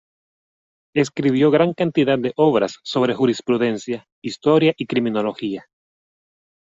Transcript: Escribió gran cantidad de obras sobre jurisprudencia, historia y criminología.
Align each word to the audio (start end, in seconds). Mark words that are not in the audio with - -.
Escribió 0.95 1.51
gran 1.51 1.75
cantidad 1.75 2.17
de 2.17 2.33
obras 2.35 2.77
sobre 2.83 3.13
jurisprudencia, 3.13 4.07
historia 4.23 4.73
y 4.75 4.87
criminología. 4.87 5.67